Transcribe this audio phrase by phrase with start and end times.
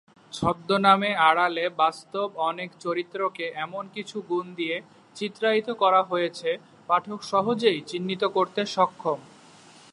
[0.33, 4.75] ছদ্মনামে আড়ালে বাস্তব অনেক চরিত্রকে এমন কিছু গুণ দিয়ে
[5.15, 6.49] চিত্রায়িত করা হয়েছে
[6.89, 9.19] পাঠক সহজেই চিহ্নিত করতে সক্ষম।